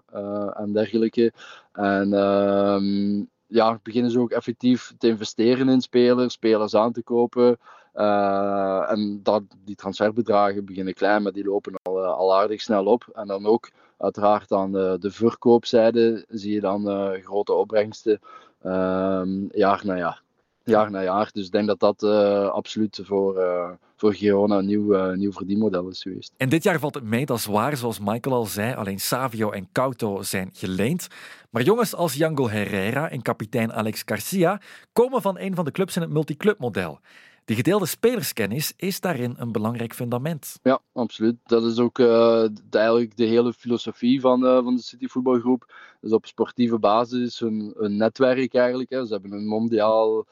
en 0.53 0.73
dergelijke. 0.73 1.33
En 1.73 2.13
ehm, 2.13 3.25
ja, 3.47 3.79
beginnen 3.83 4.11
ze 4.11 4.21
ook 4.21 4.31
effectief 4.31 4.93
te 4.99 5.09
investeren 5.09 5.69
in 5.69 5.81
spelers, 5.81 6.33
spelers 6.33 6.75
aan 6.75 6.93
te 6.93 7.03
kopen. 7.03 7.59
En 7.93 9.21
dat, 9.23 9.43
die 9.65 9.75
transferbedragen 9.75 10.65
beginnen 10.65 10.95
klein, 10.95 11.23
maar 11.23 11.33
die 11.33 11.45
lopen 11.45 11.75
al, 11.83 12.05
al 12.05 12.37
aardig 12.37 12.61
snel 12.61 12.85
op. 12.85 13.09
En 13.13 13.27
dan 13.27 13.47
ook 13.47 13.71
uiteraard 13.99 14.53
aan 14.53 14.73
de, 14.73 14.97
de 15.01 15.11
verkoopzijde 15.11 16.25
zie 16.29 16.53
je 16.53 16.61
dan 16.61 16.87
grote 17.23 17.53
opbrengsten 17.53 18.21
uh, 18.63 19.23
jaar 19.51 19.83
na 19.85 19.97
jaar 19.97 20.23
jaar 20.65 20.91
na 20.91 21.03
jaar. 21.03 21.31
Dus 21.33 21.47
ik 21.47 21.53
denk 21.53 21.67
dat 21.67 21.81
dat 21.81 22.03
uh, 22.03 22.49
absoluut 22.49 23.01
voor, 23.03 23.39
uh, 23.39 23.71
voor 23.97 24.15
Girona 24.15 24.59
een 24.59 24.67
nieuw, 24.67 24.95
uh, 24.95 25.17
nieuw 25.17 25.33
verdienmodel 25.33 25.89
is 25.89 26.03
geweest. 26.03 26.33
En 26.37 26.49
dit 26.49 26.63
jaar 26.63 26.79
valt 26.79 26.95
het 26.95 27.05
mee, 27.05 27.27
dat 27.27 27.39
is 27.39 27.47
waar, 27.47 27.77
zoals 27.77 27.99
Michael 27.99 28.37
al 28.37 28.47
zei. 28.47 28.75
Alleen 28.75 29.01
Savio 29.01 29.51
en 29.51 29.69
Couto 29.73 30.23
zijn 30.23 30.51
geleend. 30.53 31.07
Maar 31.51 31.63
jongens 31.63 31.95
als 31.95 32.15
Yango 32.15 32.49
Herrera 32.49 33.11
en 33.11 33.23
kapitein 33.23 33.73
Alex 33.73 34.03
Garcia 34.05 34.61
komen 34.93 35.23
van 35.23 35.39
een 35.39 35.55
van 35.55 35.65
de 35.65 35.71
clubs 35.71 35.97
in 35.97 36.03
het 36.03 36.11
multiclubmodel. 36.11 37.01
Die 37.45 37.59
gedeelde 37.59 37.87
spelerskennis 37.87 38.73
is 38.77 39.01
daarin 39.01 39.35
een 39.37 39.53
belangrijk 39.53 39.95
fundament. 39.95 40.59
Ja, 40.63 40.81
absoluut. 40.93 41.37
Dat 41.45 41.65
is 41.65 41.79
ook 41.79 41.99
uh, 41.99 42.07
de, 42.07 42.79
eigenlijk 42.79 43.17
de 43.17 43.25
hele 43.25 43.53
filosofie 43.53 44.21
van, 44.21 44.45
uh, 44.45 44.63
van 44.63 44.77
de 44.77 44.83
City 44.83 45.07
Voetbalgroep. 45.07 45.73
Dus 46.01 46.13
op 46.13 46.27
sportieve 46.27 46.79
basis 46.79 47.39
hun, 47.39 47.75
hun 47.77 47.97
netwerk 47.97 48.55
eigenlijk. 48.55 48.91
Hè. 48.91 49.07
Ze 49.07 49.13
hebben 49.13 49.33
een 49.33 49.47
mondiaal 49.47 50.19
een 50.19 50.25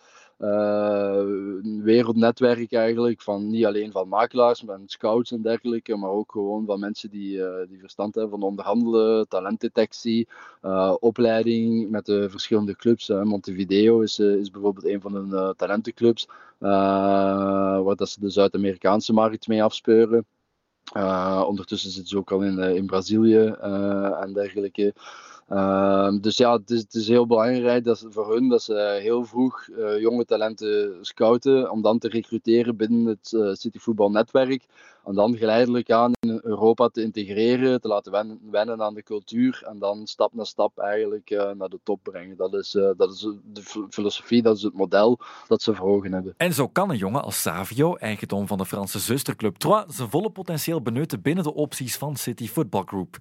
wereldnetwerk 1.83 2.73
eigenlijk, 2.73 3.23
van 3.23 3.51
niet 3.51 3.67
alleen 3.67 3.93
van 3.93 4.09
makelaars, 4.09 4.65
maar 4.65 4.79
scouts 4.87 5.33
en 5.33 5.43
dergelijke, 5.43 5.97
maar 5.97 6.11
ook 6.11 6.33
gewoon 6.33 6.65
van 6.67 6.81
mensen 6.81 7.11
die, 7.11 7.41
die 7.69 7.79
verstand 7.79 8.15
hebben 8.15 8.39
van 8.39 8.49
onderhandelen, 8.49 9.29
talentdetectie, 9.29 10.29
opleiding 10.99 11.91
met 11.91 12.07
de 12.07 12.31
verschillende 12.31 12.77
clubs. 12.77 13.09
Montevideo 13.09 14.01
is, 14.01 14.19
is 14.19 14.51
bijvoorbeeld 14.51 14.87
een 14.87 15.01
van 15.01 15.15
hun 15.15 15.55
talentenclubs, 15.57 16.29
waar 16.59 17.97
dat 17.97 18.09
ze 18.09 18.21
de 18.21 18.31
Zuid-Amerikaanse 18.31 19.13
markt 19.13 19.47
mee 19.47 19.63
afspeuren. 19.63 20.27
Ondertussen 21.47 21.91
zitten 21.91 22.09
ze 22.09 22.19
ook 22.19 22.33
al 22.33 22.43
in, 22.43 22.59
in 22.59 22.87
Brazilië 22.87 23.47
en 24.21 24.31
dergelijke. 24.33 24.95
Ehm, 25.49 26.19
dus 26.19 26.37
ja, 26.37 26.57
het 26.57 26.71
is, 26.71 26.81
het 26.81 26.95
is, 26.95 27.09
heel 27.09 27.27
belangrijk 27.27 27.85
dat 27.85 28.07
voor 28.09 28.33
hun 28.33 28.49
dat 28.49 28.63
ze 28.63 28.99
heel 29.03 29.25
vroeg 29.25 29.69
uh, 29.69 30.01
jonge 30.01 30.25
talenten 30.25 30.99
scouten, 31.01 31.71
om 31.71 31.83
dan 31.83 31.99
te 31.99 32.09
recruteren 32.09 32.77
binnen 32.77 33.05
het 33.05 33.33
uh, 33.33 33.55
cityvoetbalnetwerk. 33.55 34.65
En 35.05 35.15
dan 35.15 35.37
geleidelijk 35.37 35.91
aan 35.91 36.13
in 36.21 36.41
Europa 36.43 36.89
te 36.89 37.03
integreren, 37.03 37.81
te 37.81 37.89
laten 37.89 38.41
wennen, 38.51 38.83
aan 38.83 38.95
de 38.95 39.03
cultuur 39.03 39.63
en 39.67 39.79
dan 39.79 40.07
stap 40.07 40.35
na 40.35 40.45
stap 40.45 40.79
eigenlijk 40.79 41.31
uh, 41.31 41.51
naar 41.51 41.69
de 41.69 41.81
top 41.83 42.01
brengen. 42.03 42.37
Dat 42.37 42.55
is, 42.55 42.71
dat 42.97 43.13
is 43.13 43.29
de 43.53 43.87
filosofie, 43.91 44.43
dat 44.43 44.57
is 44.57 44.63
het 44.63 44.75
model 44.75 45.19
dat 45.47 45.63
ze 45.63 45.75
voor 45.75 45.89
ogen 45.89 46.13
hebben. 46.13 46.35
En 46.37 46.53
zo 46.53 46.69
kan 46.69 46.91
een 46.91 46.97
jongen 46.97 47.23
als 47.23 47.43
Savio, 47.43 47.95
eigendom 47.95 48.47
van 48.47 48.59
de 48.59 48.67
Franse 48.67 48.99
zusterclub 48.99 49.57
Troyes, 49.57 49.97
zijn 49.97 50.11
volle 50.11 50.31
potentieel 50.31 50.83
benutten 50.83 51.23
binnen 51.23 51.45
de 51.45 51.55
opties 51.55 51.97
van 51.97 52.17
City 52.17 52.49
Football 52.49 52.85
Group. 52.85 53.17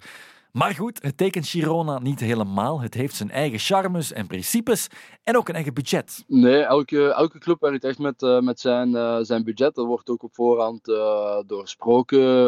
Maar 0.52 0.74
goed, 0.74 1.02
het 1.02 1.16
tekent 1.16 1.48
Girona 1.48 1.98
niet 1.98 2.20
helemaal. 2.20 2.80
Het 2.80 2.94
heeft 2.94 3.14
zijn 3.14 3.30
eigen 3.30 3.58
charmes 3.58 4.12
en 4.12 4.26
principes 4.26 4.88
en 5.24 5.36
ook 5.36 5.48
een 5.48 5.54
eigen 5.54 5.74
budget. 5.74 6.24
Nee, 6.26 6.60
elke, 6.60 7.12
elke 7.12 7.38
club 7.38 7.60
werkt 7.60 7.84
echt 7.84 7.98
met, 7.98 8.22
uh, 8.22 8.40
met 8.40 8.60
zijn, 8.60 8.90
uh, 8.90 9.18
zijn 9.20 9.44
budget. 9.44 9.74
Dat 9.74 9.86
wordt 9.86 10.08
ook 10.08 10.22
op 10.22 10.34
voorhand 10.34 10.88
uh, 10.88 11.38
doorsproken 11.46 12.46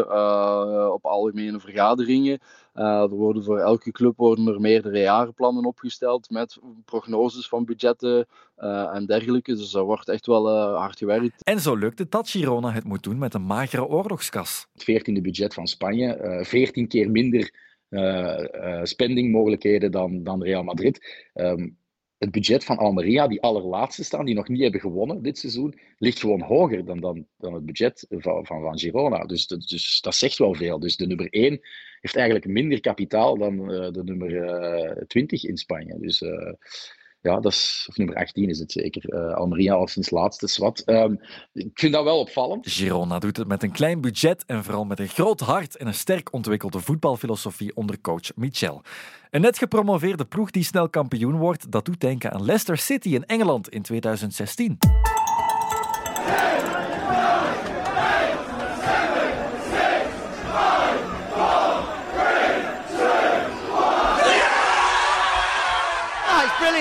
op 0.93 1.05
algemene 1.05 1.61
vergaderingen. 1.61 2.39
er 2.73 3.09
worden 3.09 3.45
voor 3.45 3.59
elke 3.59 3.91
club 3.91 4.17
worden 4.17 4.47
er 4.47 4.61
meerdere 4.61 4.99
jarenplannen 4.99 5.65
opgesteld 5.65 6.31
met 6.31 6.59
prognoses 6.85 7.49
van 7.49 7.65
budgetten 7.65 8.27
en 8.93 9.07
dergelijke. 9.07 9.55
Dus 9.55 9.75
er 9.75 9.83
wordt 9.83 10.09
echt 10.09 10.27
wel 10.27 10.75
hard 10.77 10.99
gewerkt. 10.99 11.45
En 11.45 11.61
zo 11.61 11.77
lukt 11.77 11.99
het 11.99 12.11
dat 12.11 12.31
Girona 12.31 12.73
het 12.73 12.85
moet 12.85 13.03
doen 13.03 13.19
met 13.19 13.35
een 13.35 13.47
magere 13.47 13.87
oorlogskas. 13.87 14.67
Het 14.73 14.85
veertiende 14.85 15.21
budget 15.21 15.55
van 15.55 15.67
Spanje, 15.67 16.41
veertien 16.43 16.89
keer 16.89 17.11
minder 17.11 17.69
spendingmogelijkheden 18.83 19.91
dan, 19.91 20.23
dan 20.23 20.43
Real 20.43 20.63
Madrid. 20.63 21.29
Um, 21.35 21.79
het 22.21 22.31
budget 22.31 22.65
van 22.65 22.77
Almeria, 22.77 23.29
die 23.29 23.41
allerlaatste 23.41 24.05
staan, 24.05 24.25
die 24.25 24.35
nog 24.35 24.49
niet 24.49 24.61
hebben 24.61 24.81
gewonnen 24.81 25.23
dit 25.23 25.39
seizoen, 25.39 25.79
ligt 25.99 26.21
gewoon 26.21 26.41
hoger 26.41 26.85
dan, 26.85 27.01
dan, 27.01 27.27
dan 27.39 27.55
het 27.55 27.67
budget 27.67 28.07
van, 28.09 28.47
van, 28.47 28.63
van 28.63 28.79
Girona. 28.79 29.25
Dus, 29.25 29.47
dus 29.47 30.01
dat 30.01 30.15
zegt 30.15 30.39
wel 30.39 30.55
veel. 30.55 30.79
Dus 30.79 30.97
de 30.97 31.07
nummer 31.07 31.29
1 31.29 31.61
heeft 32.01 32.17
eigenlijk 32.17 32.47
minder 32.47 32.81
kapitaal 32.81 33.39
dan 33.39 33.73
uh, 33.73 33.91
de 33.91 34.05
nummer 34.05 34.31
uh, 34.31 35.05
20 35.07 35.45
in 35.45 35.57
Spanje. 35.57 35.99
Dus 35.99 36.23
ja, 37.21 37.41
dat 37.41 37.53
is, 37.53 37.87
of 37.89 37.97
nummer 37.97 38.17
18 38.17 38.49
is 38.49 38.59
het 38.59 38.73
zeker. 38.73 39.15
Uh, 39.15 39.35
Almeria 39.35 39.75
al 39.75 39.89
sinds 39.89 40.11
laatste 40.11 40.49
zwart. 40.49 40.83
Um, 40.89 41.21
ik 41.53 41.71
vind 41.75 41.93
dat 41.93 42.05
wel 42.05 42.19
opvallend. 42.19 42.69
Girona 42.71 43.19
doet 43.19 43.37
het 43.37 43.49
met 43.49 43.63
een 43.63 43.73
klein 43.73 44.01
budget 44.01 44.45
en 44.47 44.65
vooral 44.65 44.85
met 44.85 44.99
een 44.99 45.09
groot 45.09 45.41
hart 45.41 45.77
en 45.77 45.87
een 45.87 45.95
sterk 45.95 46.33
ontwikkelde 46.33 46.81
voetbalfilosofie 46.81 47.77
onder 47.77 48.01
coach 48.01 48.37
Michel. 48.37 48.83
Een 49.31 49.41
net 49.41 49.59
gepromoveerde 49.59 50.25
ploeg 50.25 50.51
die 50.51 50.65
snel 50.65 50.89
kampioen 50.89 51.37
wordt, 51.37 51.71
dat 51.71 51.85
doet 51.85 52.01
denken 52.01 52.33
aan 52.33 52.45
Leicester 52.45 52.79
City 52.79 53.09
in 53.09 53.27
Engeland 53.27 53.69
in 53.69 53.83
2016. 53.83 54.79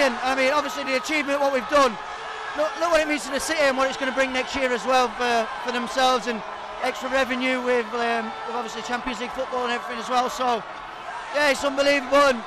Brilliant. 0.09 0.25
I 0.25 0.35
mean, 0.35 0.53
obviously 0.53 0.83
the 0.83 0.97
achievement, 0.97 1.39
what 1.39 1.53
we've 1.53 1.69
done. 1.69 1.95
Look, 2.57 2.69
look 2.79 2.91
what 2.91 3.01
it 3.01 3.07
means 3.07 3.25
to 3.25 3.31
the 3.31 3.39
city 3.39 3.61
and 3.61 3.77
what 3.77 3.87
it's 3.89 3.97
going 3.97 4.11
to 4.11 4.15
bring 4.15 4.33
next 4.33 4.55
year 4.55 4.71
as 4.71 4.85
well 4.85 5.07
for, 5.09 5.47
for 5.63 5.71
themselves 5.71 6.27
and 6.27 6.41
extra 6.83 7.09
revenue 7.09 7.61
with, 7.61 7.85
um, 7.93 8.25
with 8.47 8.55
obviously 8.55 8.81
Champions 8.81 9.19
League 9.19 9.31
football 9.31 9.63
and 9.63 9.71
everything 9.71 9.99
as 9.99 10.09
well. 10.09 10.29
So, 10.29 10.63
yeah, 11.35 11.51
it's 11.51 11.63
unbelievable. 11.63 12.17
And 12.17 12.41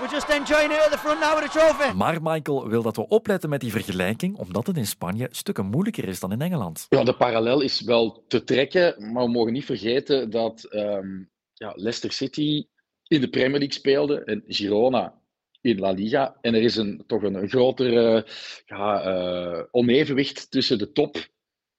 we're 0.00 0.12
just 0.12 0.30
enjoying 0.30 0.70
it 0.70 0.78
at 0.78 0.90
the 0.90 0.98
front 0.98 1.20
now 1.20 1.34
with 1.34 1.50
the 1.50 1.58
trophy. 1.58 1.92
Maar 1.96 2.18
Michael 2.22 2.68
wil 2.68 2.82
dat 2.82 2.96
we 2.96 3.08
opletten 3.08 3.48
met 3.48 3.60
die 3.60 3.70
vergelijking, 3.72 4.36
omdat 4.36 4.66
het 4.66 4.76
in 4.76 4.86
Spanje 4.86 5.28
stukken 5.30 5.66
moeilijker 5.66 6.08
is 6.08 6.20
dan 6.20 6.32
in 6.32 6.40
Engeland. 6.40 6.86
Ja, 6.88 7.04
de 7.04 7.16
parallel 7.16 7.60
is 7.60 7.80
wel 7.80 8.24
te 8.28 8.44
trekken, 8.44 9.12
maar 9.12 9.24
we 9.24 9.30
mogen 9.30 9.52
niet 9.52 9.64
vergeten 9.64 10.30
dat 10.30 10.66
um, 10.70 11.30
ja, 11.54 11.72
Leicester 11.74 12.12
City 12.12 12.66
in 13.06 13.20
de 13.20 13.28
Premier 13.28 13.58
League 13.58 13.72
speelde 13.72 14.24
en 14.24 14.42
Girona 14.46 15.19
in 15.60 15.78
La 15.78 15.90
Liga. 15.90 16.36
En 16.40 16.54
er 16.54 16.62
is 16.62 16.76
een, 16.76 17.02
toch 17.06 17.22
een, 17.22 17.34
een 17.34 17.48
groter 17.48 17.92
uh, 17.92 18.22
ja, 18.66 19.06
uh, 19.06 19.62
onevenwicht 19.70 20.50
tussen 20.50 20.78
de 20.78 20.92
top 20.92 21.28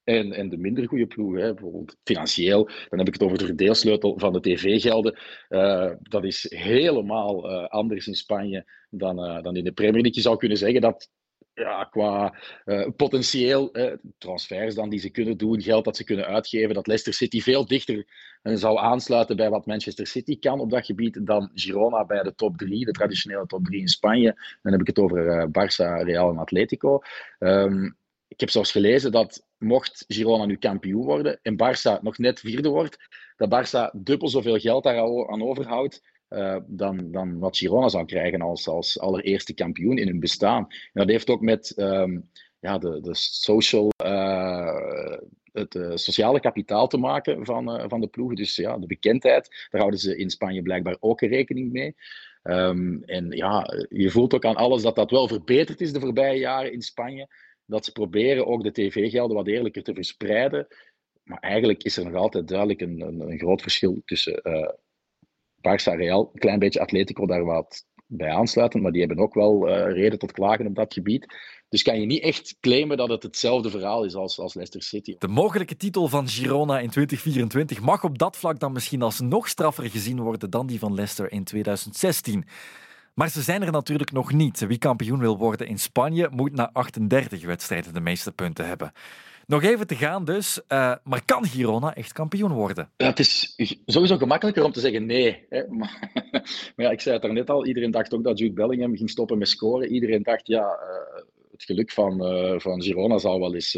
en, 0.03 0.31
en 0.31 0.49
de 0.49 0.57
minder 0.57 0.87
goede 0.87 1.07
ploegen. 1.07 1.55
Bijvoorbeeld 1.55 1.97
financieel, 2.03 2.69
dan 2.89 2.99
heb 2.99 3.07
ik 3.07 3.13
het 3.13 3.23
over 3.23 3.37
de 3.37 3.45
verdeelsleutel 3.45 4.19
van 4.19 4.33
de 4.33 4.41
tv-gelden. 4.41 5.19
Uh, 5.49 5.91
dat 6.01 6.23
is 6.23 6.45
helemaal 6.49 7.49
anders 7.67 8.07
in 8.07 8.15
Spanje 8.15 8.71
dan, 8.89 9.15
dan 9.41 9.55
in 9.55 9.63
de 9.63 9.71
Premier 9.71 10.01
League. 10.01 10.15
Je 10.15 10.21
zou 10.21 10.37
kunnen 10.37 10.57
zeggen 10.57 10.81
dat 10.81 11.09
ja, 11.53 11.83
qua 11.83 12.35
uh, 12.65 12.87
potentieel, 12.95 13.77
uh, 13.77 13.93
transfers 14.17 14.75
dan 14.75 14.89
die 14.89 14.99
ze 14.99 15.09
kunnen 15.09 15.37
doen, 15.37 15.61
geld 15.61 15.85
dat 15.85 15.97
ze 15.97 16.03
kunnen 16.03 16.25
uitgeven, 16.25 16.73
dat 16.73 16.87
Leicester 16.87 17.13
City 17.13 17.41
veel 17.41 17.65
dichter 17.65 18.05
uh, 18.43 18.55
zou 18.55 18.77
aansluiten 18.77 19.35
bij 19.35 19.49
wat 19.49 19.65
Manchester 19.65 20.07
City 20.07 20.39
kan 20.39 20.59
op 20.59 20.69
dat 20.69 20.85
gebied 20.85 21.25
dan 21.25 21.51
Girona 21.53 22.05
bij 22.05 22.23
de 22.23 22.35
top 22.35 22.57
3, 22.57 22.85
de 22.85 22.91
traditionele 22.91 23.45
top 23.45 23.65
3 23.65 23.79
in 23.79 23.87
Spanje. 23.87 24.35
Dan 24.61 24.71
heb 24.71 24.81
ik 24.81 24.87
het 24.87 24.99
over 24.99 25.47
Barça, 25.47 26.03
Real 26.03 26.29
en 26.29 26.37
Atletico. 26.37 26.99
Um, 27.39 27.99
ik 28.27 28.39
heb 28.39 28.49
zelfs 28.49 28.71
gelezen 28.71 29.11
dat 29.11 29.45
mocht 29.57 30.05
Girona 30.07 30.45
nu 30.45 30.57
kampioen 30.57 31.05
worden 31.05 31.39
en 31.41 31.55
Barça 31.55 32.01
nog 32.01 32.17
net 32.17 32.39
vierde 32.39 32.69
wordt, 32.69 32.97
dat 33.35 33.49
Barça 33.49 34.01
dubbel 34.01 34.27
zoveel 34.27 34.59
geld 34.59 34.83
daar 34.83 35.29
aan 35.29 35.43
overhoudt 35.43 36.01
uh, 36.33 36.57
dan, 36.67 37.11
dan 37.11 37.39
wat 37.39 37.57
Girona 37.57 37.89
zou 37.89 38.05
krijgen 38.05 38.41
als, 38.41 38.67
als 38.67 38.99
allereerste 38.99 39.53
kampioen 39.53 39.97
in 39.97 40.07
hun 40.07 40.19
bestaan. 40.19 40.67
En 40.69 40.89
dat 40.93 41.09
heeft 41.09 41.29
ook 41.29 41.41
met 41.41 41.73
um, 41.77 42.29
ja, 42.59 42.77
de, 42.77 43.01
de 43.01 43.15
social, 43.15 43.91
uh, 44.05 45.17
het 45.51 45.75
uh, 45.75 45.91
sociale 45.95 46.39
kapitaal 46.39 46.87
te 46.87 46.97
maken 46.97 47.45
van, 47.45 47.89
van 47.89 48.01
de 48.01 48.07
ploegen. 48.07 48.35
Dus 48.35 48.55
ja, 48.55 48.77
de 48.77 48.87
bekendheid, 48.87 49.67
daar 49.69 49.81
houden 49.81 49.99
ze 49.99 50.17
in 50.17 50.29
Spanje 50.29 50.61
blijkbaar 50.61 50.97
ook 50.99 51.21
rekening 51.21 51.71
mee. 51.71 51.95
Um, 52.43 53.03
en 53.03 53.31
ja, 53.31 53.67
je 53.89 54.09
voelt 54.09 54.33
ook 54.33 54.45
aan 54.45 54.55
alles 54.55 54.81
dat 54.81 54.95
dat 54.95 55.11
wel 55.11 55.27
verbeterd 55.27 55.81
is 55.81 55.93
de 55.93 55.99
voorbije 55.99 56.39
jaren 56.39 56.73
in 56.73 56.81
Spanje. 56.81 57.27
Dat 57.65 57.85
ze 57.85 57.91
proberen 57.91 58.47
ook 58.47 58.63
de 58.63 58.71
tv-gelden 58.71 59.35
wat 59.35 59.47
eerlijker 59.47 59.83
te 59.83 59.93
verspreiden. 59.93 60.67
Maar 61.23 61.39
eigenlijk 61.39 61.83
is 61.83 61.97
er 61.97 62.05
nog 62.05 62.15
altijd 62.15 62.47
duidelijk 62.47 62.81
een, 62.81 63.01
een, 63.01 63.19
een 63.19 63.39
groot 63.39 63.61
verschil 63.61 64.01
tussen 64.05 64.41
Barça 65.61 65.95
Real, 65.95 66.29
een 66.33 66.39
klein 66.39 66.59
beetje 66.59 66.79
Atletico 66.79 67.25
daar 67.25 67.45
wat 67.45 67.85
bij 68.05 68.29
aansluiten, 68.29 68.81
maar 68.81 68.91
die 68.91 69.05
hebben 69.05 69.23
ook 69.23 69.33
wel 69.33 69.69
uh, 69.69 69.93
reden 69.93 70.19
tot 70.19 70.31
klagen 70.31 70.67
op 70.67 70.75
dat 70.75 70.93
gebied. 70.93 71.25
Dus 71.69 71.83
kan 71.83 71.99
je 71.99 72.05
niet 72.05 72.23
echt 72.23 72.57
claimen 72.59 72.97
dat 72.97 73.09
het 73.09 73.23
hetzelfde 73.23 73.69
verhaal 73.69 74.03
is 74.03 74.15
als, 74.15 74.39
als 74.39 74.53
Leicester 74.53 74.81
City. 74.81 75.15
De 75.17 75.27
mogelijke 75.27 75.77
titel 75.77 76.07
van 76.07 76.27
Girona 76.27 76.79
in 76.79 76.89
2024 76.89 77.81
mag 77.81 78.03
op 78.03 78.17
dat 78.17 78.37
vlak 78.37 78.59
dan 78.59 78.71
misschien 78.71 79.01
als 79.01 79.19
nog 79.19 79.47
straffer 79.47 79.89
gezien 79.89 80.19
worden 80.19 80.49
dan 80.49 80.67
die 80.67 80.79
van 80.79 80.93
Leicester 80.93 81.31
in 81.31 81.43
2016. 81.43 82.45
Maar 83.13 83.29
ze 83.29 83.41
zijn 83.41 83.61
er 83.61 83.71
natuurlijk 83.71 84.11
nog 84.11 84.33
niet. 84.33 84.67
Wie 84.67 84.77
kampioen 84.77 85.19
wil 85.19 85.37
worden 85.37 85.67
in 85.67 85.79
Spanje 85.79 86.29
moet 86.31 86.51
na 86.51 86.69
38 86.73 87.45
wedstrijden 87.45 87.93
de 87.93 88.01
meeste 88.01 88.31
punten 88.31 88.67
hebben. 88.67 88.91
Nog 89.47 89.63
even 89.63 89.87
te 89.87 89.95
gaan 89.95 90.25
dus. 90.25 90.61
Uh, 90.67 90.95
maar 91.03 91.25
kan 91.25 91.45
Girona 91.45 91.95
echt 91.95 92.13
kampioen 92.13 92.51
worden? 92.51 92.91
Het 92.97 93.19
is 93.19 93.55
sowieso 93.85 94.17
gemakkelijker 94.17 94.63
om 94.63 94.71
te 94.71 94.79
zeggen 94.79 95.05
nee. 95.05 95.45
Hè. 95.49 95.63
Maar, 96.75 96.85
ja, 96.85 96.91
ik 96.91 97.01
zei 97.01 97.13
het 97.13 97.23
daarnet 97.23 97.49
al. 97.49 97.65
Iedereen 97.65 97.91
dacht 97.91 98.13
ook 98.13 98.23
dat 98.23 98.39
Jude 98.39 98.53
Bellingham 98.53 98.95
ging 98.95 99.09
stoppen 99.09 99.37
met 99.37 99.47
scoren. 99.47 99.91
Iedereen 99.91 100.23
dacht, 100.23 100.47
ja, 100.47 100.61
uh, 100.61 101.23
het 101.51 101.63
geluk 101.63 101.91
van, 101.91 102.33
uh, 102.33 102.59
van 102.59 102.81
Girona 102.81 103.17
zal 103.17 103.39
wel 103.39 103.53
eens 103.53 103.77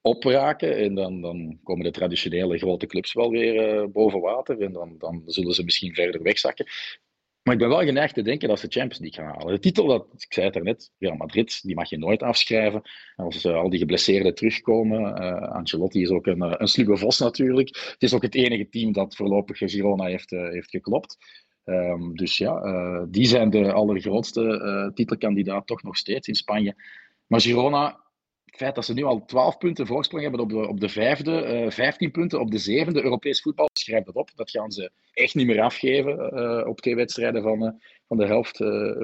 opraken. 0.00 0.76
En 0.76 0.94
dan, 0.94 1.20
dan 1.20 1.58
komen 1.62 1.84
de 1.84 1.90
traditionele 1.90 2.58
grote 2.58 2.86
clubs 2.86 3.12
wel 3.12 3.30
weer 3.30 3.90
boven 3.90 4.20
water. 4.20 4.60
En 4.60 4.72
dan, 4.72 4.94
dan 4.98 5.22
zullen 5.26 5.54
ze 5.54 5.64
misschien 5.64 5.94
verder 5.94 6.22
wegzakken. 6.22 6.66
Maar 7.42 7.54
ik 7.54 7.60
ben 7.60 7.68
wel 7.68 7.84
geneigd 7.84 8.14
te 8.14 8.22
denken 8.22 8.48
dat 8.48 8.58
ze 8.58 8.66
Champions 8.68 8.98
League 8.98 9.24
gaan 9.24 9.34
halen. 9.34 9.54
De 9.54 9.60
titel, 9.60 9.86
dat, 9.86 10.06
ik 10.16 10.32
zei 10.32 10.46
het 10.46 10.54
daarnet, 10.54 10.92
Real 10.98 11.16
Madrid, 11.16 11.60
die 11.62 11.74
mag 11.74 11.88
je 11.88 11.98
nooit 11.98 12.22
afschrijven. 12.22 12.82
Als 13.16 13.44
uh, 13.44 13.54
al 13.54 13.70
die 13.70 13.78
geblesseerden 13.78 14.34
terugkomen. 14.34 15.22
Uh, 15.22 15.52
Ancelotti 15.52 16.02
is 16.02 16.08
ook 16.08 16.26
een, 16.26 16.42
uh, 16.42 16.54
een 16.56 16.68
sluwe 16.68 16.96
vos 16.96 17.18
natuurlijk. 17.18 17.68
Het 17.68 18.02
is 18.02 18.14
ook 18.14 18.22
het 18.22 18.34
enige 18.34 18.68
team 18.68 18.92
dat 18.92 19.16
voorlopig 19.16 19.58
Girona 19.58 20.04
heeft, 20.04 20.30
heeft 20.30 20.70
geklopt. 20.70 21.16
Um, 21.64 22.16
dus 22.16 22.38
ja, 22.38 23.06
die 23.08 23.26
zijn 23.26 23.50
de 23.50 23.72
allergrootste 23.72 24.90
titelkandidaat 24.94 25.66
toch 25.66 25.82
nog 25.82 25.96
steeds 25.96 26.28
in 26.28 26.34
Spanje. 26.34 26.74
Maar 27.26 27.40
Girona 27.40 28.01
het 28.52 28.60
feit 28.60 28.74
dat 28.74 28.84
ze 28.84 28.92
nu 28.92 29.04
al 29.04 29.24
12 29.24 29.58
punten 29.58 29.86
voorsprong 29.86 30.22
hebben 30.22 30.40
op 30.40 30.48
de, 30.48 30.68
op 30.68 30.80
de 30.80 30.88
vijfde, 30.88 31.62
uh, 31.64 31.70
15 31.70 32.10
punten 32.10 32.40
op 32.40 32.50
de 32.50 32.58
zevende 32.58 33.02
Europees 33.02 33.42
voetbal, 33.42 33.68
schrijf 33.72 34.04
dat 34.04 34.14
op. 34.14 34.30
Dat 34.34 34.50
gaan 34.50 34.70
ze 34.70 34.90
echt 35.12 35.34
niet 35.34 35.46
meer 35.46 35.60
afgeven 35.60 36.34
uh, 36.34 36.66
op 36.68 36.80
twee 36.80 36.94
wedstrijden 36.94 37.42
van, 37.42 37.62
uh, 37.62 37.70
van 38.08 38.16
de 38.16 38.26
helft 38.26 38.56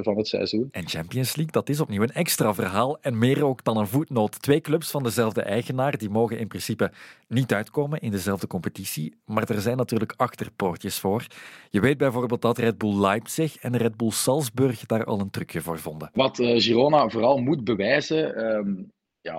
van 0.05 0.17
het 0.17 0.29
seizoen. 0.29 0.69
En 0.71 0.89
Champions 0.89 1.37
League, 1.37 1.53
dat 1.53 1.69
is 1.69 1.81
opnieuw 1.81 2.03
een 2.03 2.13
extra 2.13 2.55
verhaal. 2.55 2.99
En 3.01 3.19
meer 3.19 3.45
ook 3.45 3.65
dan 3.65 3.77
een 3.77 3.87
voetnoot. 3.87 4.43
Twee 4.43 4.61
clubs 4.61 4.91
van 4.91 5.03
dezelfde 5.03 5.43
eigenaar, 5.43 5.99
die 5.99 6.11
mogen 6.11 6.39
in 6.39 6.49
principe 6.49 6.91
niet 7.29 7.53
uitkomen 7.53 8.01
in 8.01 8.11
dezelfde 8.11 8.47
competitie. 8.47 9.15
Maar 9.25 9.51
er 9.51 9.61
zijn 9.61 9.77
natuurlijk 9.77 10.15
achterpoortjes 10.17 10.99
voor. 10.99 11.27
Je 11.71 11.81
weet 11.81 11.99
bijvoorbeeld 11.99 12.43
dat 12.43 12.59
Red 12.59 12.79
Bull 12.79 13.01
Leipzig 13.01 13.57
en 13.57 13.77
Red 13.77 13.97
Bull 13.97 14.11
Salzburg 14.11 14.87
daar 14.87 15.05
al 15.05 15.21
een 15.21 15.31
trucje 15.31 15.61
voor 15.61 15.79
vonden. 15.79 16.11
Wat 16.13 16.37
Girona 16.37 17.09
vooral 17.09 17.39
moet 17.39 17.65
bewijzen. 17.65 18.97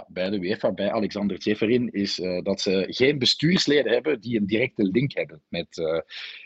Bij 0.08 0.30
de 0.30 0.40
UEFA, 0.40 0.72
bij 0.72 0.92
Alexander 0.92 1.40
Tseferin, 1.40 1.92
is 1.92 2.20
uh, 2.20 2.42
dat 2.42 2.62
ze 2.62 2.86
geen 2.90 3.20
bestuursleden 3.20 3.92
hebben 3.92 4.22
die 4.22 4.40
een 4.40 4.46
directe 4.46 4.84
link 4.84 5.14
hebben 5.14 5.42
met 5.48 5.78
uh, 5.78 6.00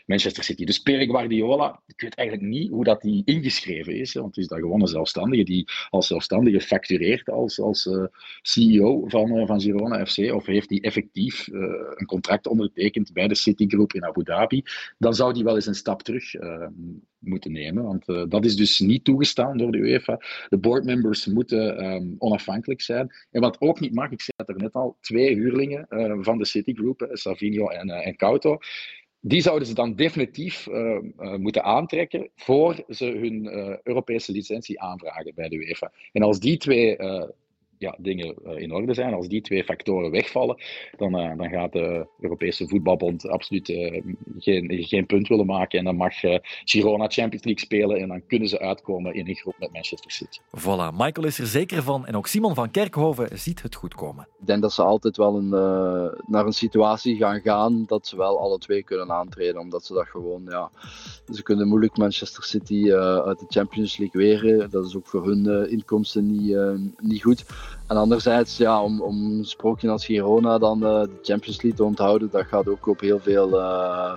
Manchester 0.06 0.44
City. 0.44 0.64
Dus 0.64 0.78
Pere 0.78 1.06
Guardiola, 1.06 1.82
ik 1.86 2.00
weet 2.00 2.14
eigenlijk 2.14 2.48
niet 2.48 2.70
hoe 2.70 2.84
dat 2.84 3.00
die 3.00 3.22
ingeschreven 3.24 3.96
is, 3.96 4.12
want 4.12 4.26
het 4.26 4.36
is 4.36 4.46
dat 4.46 4.58
gewoon 4.58 4.80
een 4.80 4.86
zelfstandige 4.86 5.44
die 5.44 5.68
als 5.90 6.06
zelfstandige 6.06 6.60
factureert 6.60 7.30
als, 7.30 7.60
als 7.60 7.86
uh, 7.86 8.04
CEO 8.42 9.08
van, 9.08 9.46
van 9.46 9.60
Girona 9.60 10.06
FC, 10.06 10.18
of 10.32 10.46
heeft 10.46 10.70
hij 10.70 10.80
effectief 10.80 11.46
een 11.94 12.06
contract 12.06 12.46
ondertekend 12.46 13.12
bij 13.12 13.28
de 13.28 13.34
Citigroup 13.34 13.92
in 13.92 14.04
Abu 14.04 14.24
Dhabi, 14.24 14.62
dan 14.98 15.14
zou 15.14 15.32
die 15.32 15.44
wel 15.44 15.54
eens 15.54 15.66
een 15.66 15.74
stap 15.74 16.02
terug 16.02 16.32
moeten 17.26 17.52
nemen. 17.52 17.82
Want 17.82 18.08
uh, 18.08 18.24
dat 18.28 18.44
is 18.44 18.56
dus 18.56 18.80
niet 18.80 19.04
toegestaan 19.04 19.58
door 19.58 19.72
de 19.72 19.78
UEFA. 19.78 20.20
De 20.48 20.58
boardmembers 20.58 21.26
moeten 21.26 21.84
um, 21.84 22.14
onafhankelijk 22.18 22.80
zijn. 22.80 23.12
En 23.30 23.40
wat 23.40 23.60
ook 23.60 23.80
niet 23.80 23.94
mag, 23.94 24.10
ik 24.10 24.20
zei 24.20 24.36
het 24.36 24.48
er 24.48 24.62
net 24.62 24.72
al, 24.72 24.96
twee 25.00 25.34
huurlingen 25.34 25.86
uh, 25.90 26.18
van 26.20 26.38
de 26.38 26.44
Citigroup, 26.44 27.08
Savinho 27.12 27.68
en, 27.68 27.88
uh, 27.88 28.06
en 28.06 28.16
Couto, 28.16 28.58
die 29.20 29.40
zouden 29.40 29.68
ze 29.68 29.74
dan 29.74 29.94
definitief 29.94 30.66
moeten 31.36 31.64
aantrekken 31.64 32.30
voor 32.36 32.84
ze 32.88 33.04
hun 33.04 33.48
Europese 33.82 34.32
licentie 34.32 34.80
aanvragen 34.80 35.32
bij 35.34 35.48
de 35.48 35.56
UEFA. 35.56 35.92
En 36.12 36.22
als 36.22 36.40
die 36.40 36.56
twee 36.56 36.96
ja, 37.78 37.96
dingen 37.98 38.34
eh, 38.44 38.58
in 38.58 38.72
orde 38.72 38.94
zijn, 38.94 39.14
als 39.14 39.28
die 39.28 39.40
twee 39.40 39.64
factoren 39.64 40.10
wegvallen, 40.10 40.62
dan, 40.96 41.20
uh, 41.20 41.36
dan 41.36 41.48
gaat 41.48 41.72
de 41.72 42.06
Europese 42.20 42.68
Voetbalbond 42.68 43.28
absoluut 43.28 43.68
uh, 43.68 44.02
geen, 44.38 44.84
geen 44.84 45.06
punt 45.06 45.28
willen 45.28 45.46
maken. 45.46 45.78
En 45.78 45.84
dan 45.84 45.96
mag 45.96 46.14
Girona 46.64 47.08
Champions 47.08 47.44
League 47.44 47.64
spelen 47.64 48.00
en 48.00 48.08
dan 48.08 48.26
kunnen 48.26 48.48
ze 48.48 48.58
uitkomen 48.58 49.14
in 49.14 49.28
een 49.28 49.34
groep 49.34 49.54
met 49.58 49.72
Manchester 49.72 50.10
City. 50.10 50.38
Voilà, 50.38 50.94
Michael 50.96 51.26
is 51.26 51.38
er 51.38 51.46
zeker 51.46 51.82
van 51.82 52.06
en 52.06 52.16
ook 52.16 52.26
Simon 52.26 52.54
van 52.54 52.70
Kerkhoven 52.70 53.38
ziet 53.38 53.62
het 53.62 53.74
goed 53.74 53.94
komen. 53.94 54.28
Ik 54.40 54.46
denk 54.46 54.62
dat 54.62 54.72
ze 54.72 54.82
altijd 54.82 55.16
wel 55.16 55.36
een, 55.36 55.48
naar 56.26 56.46
een 56.46 56.52
situatie 56.52 57.16
gaan 57.16 57.40
gaan 57.40 57.84
dat 57.86 58.06
ze 58.06 58.16
wel 58.16 58.40
alle 58.40 58.58
twee 58.58 58.82
kunnen 58.82 59.12
aantreden, 59.12 59.60
omdat 59.60 59.84
ze 59.84 59.92
dat 59.92 60.06
gewoon, 60.06 60.42
ja, 60.44 60.70
ze 61.32 61.42
kunnen 61.42 61.68
moeilijk 61.68 61.96
Manchester 61.96 62.44
City 62.44 62.92
uit 62.92 63.38
de 63.38 63.46
Champions 63.48 63.96
League 63.96 64.22
weren. 64.22 64.70
Dat 64.70 64.86
is 64.86 64.96
ook 64.96 65.06
voor 65.06 65.26
hun 65.26 65.70
inkomsten 65.70 66.26
niet, 66.26 66.56
niet 66.96 67.22
goed. 67.22 67.44
En 67.86 67.96
anderzijds, 67.96 68.56
ja, 68.56 68.82
om, 68.82 69.00
om 69.00 69.38
een 69.38 69.44
sprookje 69.44 69.90
als 69.90 70.04
Girona 70.04 70.58
dan 70.58 70.76
uh, 70.76 71.00
de 71.00 71.18
Champions 71.22 71.62
League 71.62 71.74
te 71.74 71.84
onthouden, 71.84 72.28
dat 72.30 72.46
gaat 72.46 72.68
ook 72.68 72.86
op 72.86 73.00
heel 73.00 73.20
veel 73.20 73.48
uh, 73.48 74.12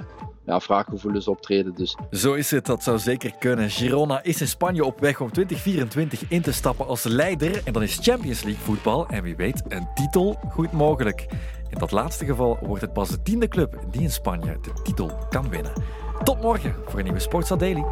ja, 0.46 0.60
vraaggevoelens 0.60 1.28
optreden. 1.28 1.74
Dus. 1.76 1.98
Zo 2.12 2.34
is 2.34 2.52
het, 2.52 2.66
dat 2.66 2.84
zou 2.84 3.00
zeker 3.00 3.32
kunnen. 3.40 3.70
Girona 3.70 4.24
is 4.24 4.42
in 4.42 4.48
Spanje 4.48 4.86
op 4.86 5.00
weg 5.00 5.22
om 5.22 5.32
2024 5.32 6.24
in 6.30 6.42
te 6.42 6.52
stappen 6.52 6.88
als 6.88 7.04
leider. 7.04 7.62
En 7.64 7.74
dan 7.74 7.84
is 7.84 8.00
Champions 8.02 8.44
League 8.44 8.64
voetbal 8.64 9.08
en 9.08 9.24
wie 9.24 9.36
weet 9.36 9.64
een 9.68 9.88
titel 9.96 10.40
goed 10.52 10.72
mogelijk. 10.72 11.28
In 11.70 11.78
dat 11.78 11.92
laatste 11.92 12.26
geval 12.26 12.58
wordt 12.62 12.82
het 12.82 12.94
pas 12.94 13.10
de 13.10 13.22
tiende 13.22 13.48
club 13.48 13.80
die 13.92 14.02
in 14.02 14.12
Spanje 14.12 14.58
de 14.62 14.72
titel 14.84 15.12
kan 15.30 15.50
winnen. 15.50 15.72
Tot 16.24 16.42
morgen 16.42 16.76
voor 16.86 17.00
een 17.00 17.06
nieuwe 17.06 17.20
Sportsa 17.20 17.56
Daily. 17.56 17.84